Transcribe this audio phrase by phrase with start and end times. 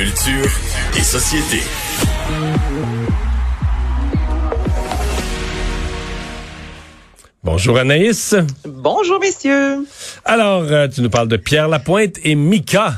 [0.00, 0.50] Culture
[0.96, 1.58] et société.
[7.44, 8.34] Bonjour Anaïs.
[8.64, 9.86] Bonjour messieurs.
[10.24, 12.94] Alors, euh, tu nous parles de Pierre Lapointe et Mika.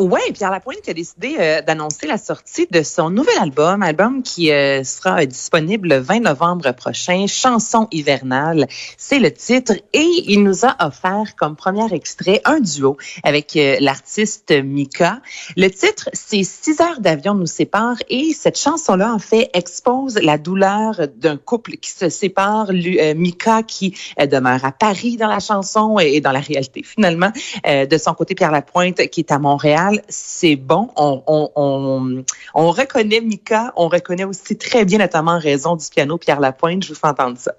[0.00, 4.52] Oui, Pierre Lapointe a décidé euh, d'annoncer la sortie de son nouvel album, album qui
[4.52, 10.64] euh, sera disponible le 20 novembre prochain, Chanson hivernale, c'est le titre, et il nous
[10.64, 15.20] a offert comme premier extrait un duo avec euh, l'artiste Mika.
[15.56, 20.38] Le titre, c'est Six heures d'avion nous séparent, et cette chanson-là, en fait, expose la
[20.38, 22.70] douleur d'un couple qui se sépare,
[23.16, 23.96] Mika qui
[24.30, 27.32] demeure à Paris dans la chanson et dans la réalité finalement,
[27.64, 30.90] de son côté Pierre Lapointe qui est à Montréal c'est bon.
[30.96, 32.24] On, on, on,
[32.54, 36.84] on, reconnaît Mika, on reconnaît aussi très bien, notamment en raison du piano Pierre Lapointe.
[36.84, 37.52] Je vous fais entendre ça.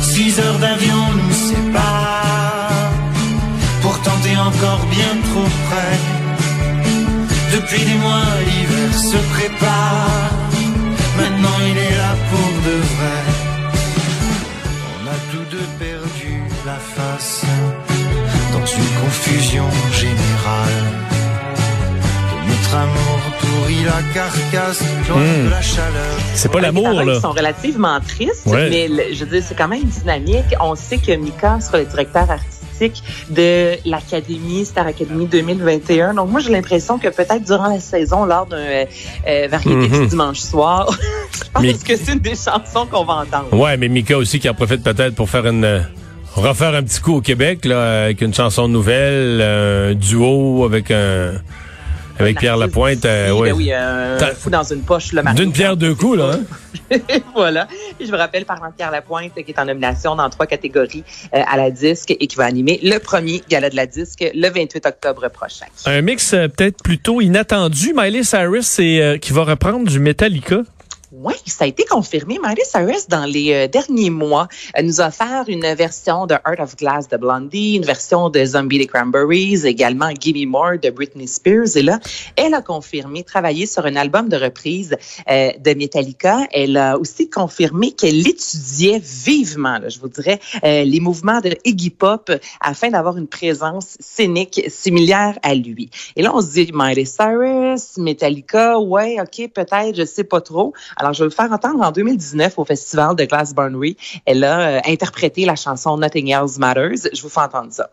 [0.00, 2.92] Six heures d'avion nous séparent,
[3.82, 5.98] pourtant t'es encore bien trop près.
[7.54, 10.30] Depuis des mois, l'hiver se prépare,
[11.16, 13.22] maintenant il est là pour de vrai.
[14.94, 17.42] On a tous deux perdu la face
[18.52, 20.29] dans une confusion générale
[23.84, 25.46] la carcasse, hmm.
[25.46, 26.16] de la chaleur.
[26.34, 27.14] C'est pas l'amour, là.
[27.14, 30.54] Ils sont relativement tristes, mais je veux dire, c'est quand même dynamique.
[30.60, 36.14] On sait que Mika sera le directeur artistique de l'Académie, Star Academy 2021.
[36.14, 38.84] Donc, moi, j'ai l'impression que peut-être durant la saison, lors d'un euh,
[39.26, 40.90] euh variété mm dimanche soir,
[41.34, 43.52] je pense que c'est une des chansons qu'on va entendre.
[43.52, 45.84] Ouais, mais Mika aussi qui en profite peut-être pour faire une
[46.34, 51.32] refaire un petit coup au Québec là, avec une chanson nouvelle, un duo avec un
[52.20, 53.48] avec Pierre Lapointe, euh, oui.
[53.48, 56.32] Ben oui, un fou dans une poche, le D'une pierre deux coups, là.
[56.34, 56.98] Hein?
[57.34, 57.68] voilà.
[58.00, 61.04] je vous rappelle, parlant de Pierre Lapointe, qui est en nomination dans trois catégories
[61.34, 64.48] euh, à la disque et qui va animer le premier gala de la disque le
[64.48, 65.66] 28 octobre prochain.
[65.86, 67.92] Un mix euh, peut-être plutôt inattendu.
[67.94, 70.62] Miley Cyrus, qui va reprendre du Metallica.
[71.12, 72.38] Oui, ça a été confirmé.
[72.40, 74.46] Miley Cyrus, dans les euh, derniers mois,
[74.80, 78.78] nous a offert une version de Heart of Glass de Blondie, une version de Zombie
[78.78, 81.76] des Cranberries, également Gimme More de Britney Spears.
[81.76, 81.98] Et là,
[82.36, 84.96] elle a confirmé travailler sur un album de reprise
[85.28, 86.46] euh, de Metallica.
[86.52, 91.90] Elle a aussi confirmé qu'elle étudiait vivement, je vous dirais, euh, les mouvements de Iggy
[91.90, 92.30] Pop
[92.60, 95.90] afin d'avoir une présence scénique similaire à lui.
[96.14, 100.72] Et là, on se dit, Miley Cyrus, Metallica, ouais, ok, peut-être, je sais pas trop.
[101.00, 103.96] Alors, je vais vous faire entendre en 2019 au festival de Glastonbury.
[104.26, 107.08] Elle a euh, interprété la chanson Nothing Else Matters.
[107.14, 107.88] Je vous fais entendre ça.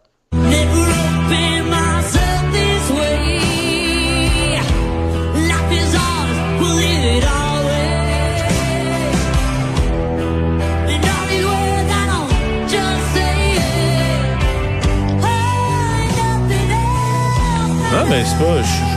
[17.90, 18.97] Ah, mais c'est pas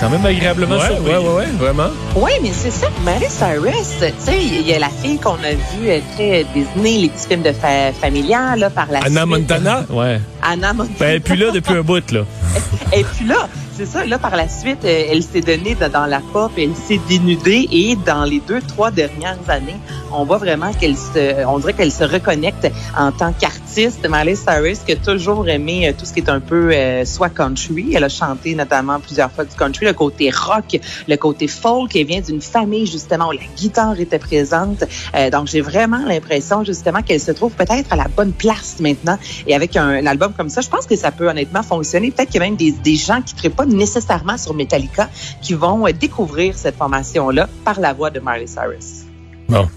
[0.00, 1.12] quand même agréablement ouais, surpris.
[1.12, 1.90] Ouais, ouais, vraiment.
[2.16, 2.88] Oui, mais c'est ça.
[3.04, 7.02] Mary Cyrus, tu sais, il y a la fille qu'on a vue euh, très Disney,
[7.02, 9.84] les petits films de fa familial, là, par la Anna Montana?
[9.90, 10.20] Ouais.
[10.42, 10.96] Anna Montana.
[10.98, 12.22] Ben, elle est plus là depuis un bout, là.
[12.92, 13.48] elle est plus là.
[13.76, 14.04] C'est ça.
[14.04, 17.96] Là, par la suite, euh, elle s'est donnée dans la pop, elle s'est dénudée et
[18.06, 19.76] dans les deux, trois dernières années,
[20.12, 23.59] on voit vraiment qu'elle se, on dirait qu'elle se reconnecte en tant qu'artiste.
[23.76, 27.28] Miley Cyrus qui a toujours aimé euh, tout ce qui est un peu euh, soit
[27.28, 27.92] country.
[27.94, 31.94] Elle a chanté notamment plusieurs fois du country, le côté rock, le côté folk.
[31.94, 34.84] Elle vient d'une famille justement où la guitare était présente.
[35.32, 39.18] donc j'ai vraiment l'impression justement qu'elle se trouve peut-être à la bonne place maintenant.
[39.46, 42.10] Et avec un, album comme ça, je pense que ça peut honnêtement fonctionner.
[42.10, 45.08] Peut-être qu'il y a même des, gens qui ne pas nécessairement sur Metallica
[45.42, 49.04] qui vont euh, découvrir cette formation-là par la voix de Miley Cyrus.
[49.48, 49.68] Bon.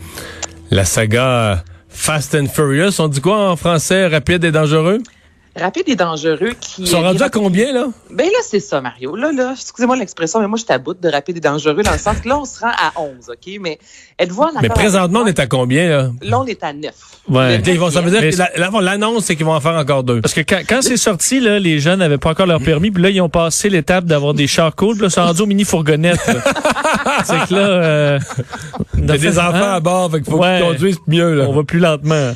[0.72, 1.56] La saga euh,
[1.94, 4.08] Fast and Furious, on dit quoi en français?
[4.08, 5.00] Rapide et dangereux?
[5.56, 6.82] Rapide et dangereux qui.
[6.82, 7.88] Ils sont rendus à combien, là?
[8.10, 9.16] Ben là, c'est ça, Mario.
[9.16, 12.18] Là, là, excusez-moi l'expression, mais moi, je t'aboute de rapide et dangereux dans le sens
[12.18, 13.60] que là, on se rend à 11, OK?
[13.62, 13.78] Mais
[14.18, 16.10] êtes-vous en Mais présentement, on est à combien, là?
[16.22, 16.92] Là, on est à 9.
[17.30, 17.62] Ouais.
[17.66, 20.22] Ils vont, ça veut dire que l'annonce, c'est qu'ils vont en faire encore deux.
[20.22, 23.04] Parce que quand, quand c'est sorti, là, les jeunes n'avaient pas encore leur permis, puis
[23.04, 25.46] là, ils ont passé l'étape d'avoir des chars cool, puis là, ils sont rendus aux
[25.46, 26.20] mini-fourgonnettes.
[27.26, 28.20] c'est que là, euh,
[28.98, 29.74] Il y a des enfants hein?
[29.74, 31.46] à bord, fait qu'il faut qu'ils conduisent mieux, là.
[31.48, 32.34] On va plus lentement.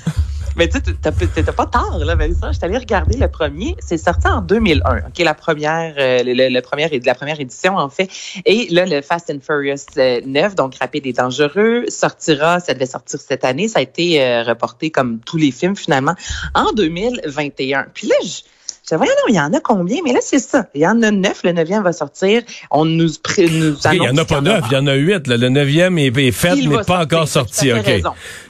[0.58, 2.52] Mais tu t'as pas tard, là, ça.
[2.52, 3.76] Je suis allée regarder le premier.
[3.80, 5.20] C'est sorti en 2001, OK?
[5.20, 8.10] La première, euh, le, première, la première édition, en fait.
[8.46, 12.88] Et là, le Fast and Furious 9, euh, donc Rapide et Dangereux, sortira, ça devait
[12.88, 13.68] sortir cette année.
[13.68, 16.16] Ça a été euh, reporté comme tous les films, finalement,
[16.56, 17.88] en 2021.
[17.94, 18.42] Puis là, je
[18.90, 19.98] je disais, non, il y en a combien?
[20.04, 20.66] Mais là, c'est ça.
[20.74, 21.42] Il y en a neuf.
[21.44, 22.42] Le neuvième va sortir.
[22.72, 23.08] On nous, nous
[23.38, 23.88] annonce.
[23.92, 24.66] Il y en a pas neuf.
[24.70, 25.28] Il y en a huit.
[25.28, 27.74] Le neuvième est, est fait, mais pas encore sorti.
[27.74, 27.86] OK.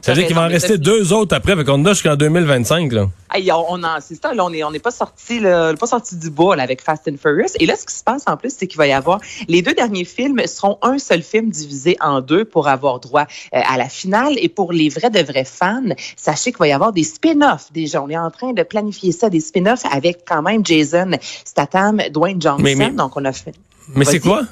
[0.01, 1.55] Ça veut dire qu'il va en rester deux autres après.
[1.55, 3.07] Fait qu'on a jusqu'en 2025, là.
[3.33, 6.15] Hey, on, on c'est ça, là, on n'est on est pas sorti, là, pas sorti
[6.15, 7.51] du bois là, avec Fast and Furious.
[7.59, 9.73] Et là, ce qui se passe en plus, c'est qu'il va y avoir les deux
[9.73, 13.89] derniers films seront un seul film divisé en deux pour avoir droit euh, à la
[13.89, 14.35] finale.
[14.37, 18.01] Et pour les vrais de vrais fans, sachez qu'il va y avoir des spin-offs déjà.
[18.01, 21.11] On est en train de planifier ça, des spin-offs avec quand même Jason
[21.45, 22.93] Statham, Dwayne Johnson.
[22.95, 23.53] Donc on a fait.
[23.95, 24.43] Mais c'est quoi?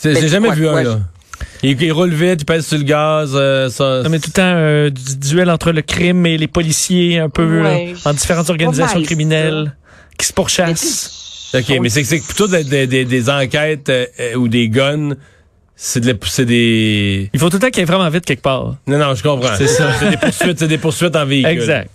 [0.00, 1.00] J'ai ben, jamais vu un là.
[1.62, 3.32] Il, il, roule vite, il pèse sur le gaz.
[3.34, 7.18] Euh, ça, mais tout le temps euh, du duel entre le crime et les policiers,
[7.18, 9.74] un peu euh, en différentes organisations criminelles
[10.18, 11.50] qui se pourchassent.
[11.54, 13.90] OK, mais c'est c'est plutôt des, des, des enquêtes
[14.36, 15.14] ou des guns.
[15.80, 17.30] C'est de c'est des.
[17.32, 18.74] Il faut tout le temps qu'il aille vraiment vite quelque part.
[18.86, 19.54] Non, non, je comprends.
[19.56, 19.92] C'est ça.
[19.98, 21.52] c'est des poursuites, c'est des poursuites en véhicule.
[21.52, 21.90] Exact.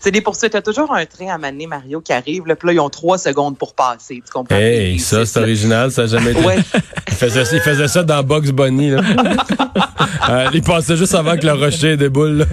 [0.00, 0.52] C'est des poursuites.
[0.52, 2.46] T'as toujours un train à maner, Mario, qui arrive.
[2.46, 4.22] Là, puis là, ils ont trois secondes pour passer.
[4.24, 4.56] Tu comprends?
[4.56, 5.90] Hey, ça, c'est original.
[5.90, 6.44] Ça n'a jamais été.
[6.44, 6.56] Ouais.
[7.20, 8.90] il, faisait, il faisait ça dans Box Bunny.
[8.90, 9.00] Là.
[10.30, 12.46] euh, il passait juste avant que le rocher déboule.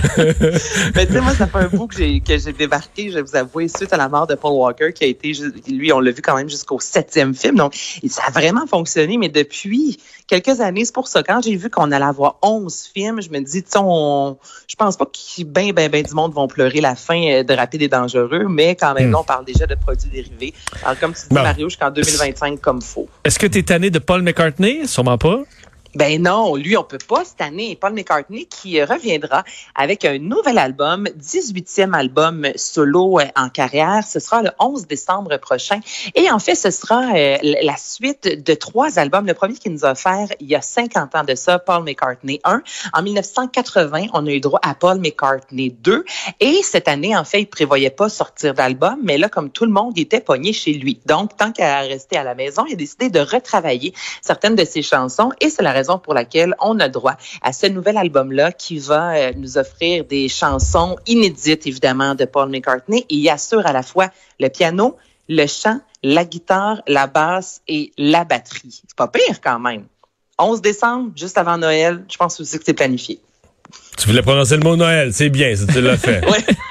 [0.94, 3.22] Mais tu sais, moi, ça fait un bout que j'ai, que j'ai débarqué, je vais
[3.22, 5.32] vous avouer, suite à la mort de Paul Walker, qui a été,
[5.68, 7.56] lui, on l'a vu quand même jusqu'au septième film.
[7.56, 7.74] Donc,
[8.08, 9.16] ça a vraiment fonctionné.
[9.18, 13.20] Mais depuis quelques années, c'est pour ça, quand j'ai vu qu'on allait avoir 11 films,
[13.20, 13.78] je me dis, tu sais,
[14.66, 17.54] je pense pas que ben, ben, ben du monde vont pleurer la fin euh, de
[17.54, 19.16] Rapide et Dangereux, mais quand même, hmm.
[19.16, 20.54] on parle déjà de produits dérivés.
[20.84, 23.08] Alors, comme tu dis, Mario, jusqu'en 2025 comme faux.
[23.24, 24.86] Est-ce que tu es tanné de Paul McCartney?
[24.86, 25.40] Sûrement pas.
[25.96, 27.76] Ben non, lui, on peut pas cette année.
[27.80, 29.42] Paul McCartney qui reviendra
[29.74, 34.04] avec un nouvel album, 18e album solo euh, en carrière.
[34.06, 35.80] Ce sera le 11 décembre prochain.
[36.14, 39.26] Et en fait, ce sera euh, la suite de trois albums.
[39.26, 42.40] Le premier qu'il nous a offert il y a 50 ans de ça, Paul McCartney
[42.44, 42.62] 1.
[42.92, 46.04] En 1980, on a eu droit à Paul McCartney 2.
[46.38, 49.72] Et cette année, en fait, il prévoyait pas sortir d'album, mais là, comme tout le
[49.72, 51.00] monde, il était pogné chez lui.
[51.06, 53.92] Donc, tant qu'à rester à la maison, il a décidé de retravailler
[54.22, 55.32] certaines de ses chansons.
[55.40, 59.14] Et c'est la raison pour laquelle on a droit à ce nouvel album-là qui va
[59.14, 63.06] euh, nous offrir des chansons inédites, évidemment, de Paul McCartney.
[63.08, 64.96] Et il assure à la fois le piano,
[65.28, 68.82] le chant, la guitare, la basse et la batterie.
[68.86, 69.84] C'est pas pire quand même.
[70.38, 73.20] 11 décembre, juste avant Noël, je pense aussi que c'est planifié.
[73.98, 76.22] Tu voulais prononcer le mot Noël, c'est bien, ça, tu l'as fait.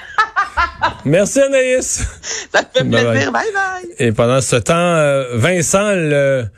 [1.05, 2.05] Merci Anaïs.
[2.53, 3.31] Ça fait plaisir.
[3.31, 3.89] Bye bye.
[3.99, 5.93] Et pendant ce temps, euh, Vincent,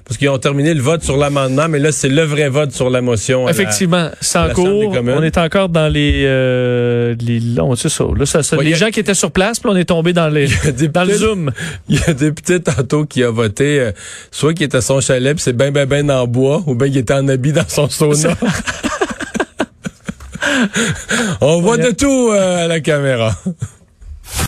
[0.05, 2.89] parce qu'ils ont terminé le vote sur l'amendement, mais là c'est le vrai vote sur
[2.89, 3.47] la motion.
[3.49, 4.95] Effectivement, c'est en cours.
[4.95, 7.41] On est encore dans les, euh, les
[7.75, 8.05] c'est ça.
[8.15, 10.47] Là, ça, les gens qui étaient sur place, puis on est tombé dans les
[10.93, 11.51] dans le zoom.
[11.89, 13.91] Il y a des petits tantôt qui a voté, euh,
[14.31, 16.89] soit qui était à son chalet, puis c'est ben ben ben en bois, ou bien
[16.89, 18.35] qui était en habit dans son sauna.
[21.41, 23.35] On voit de tout à la caméra.